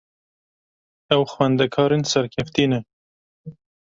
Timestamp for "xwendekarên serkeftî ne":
1.31-2.79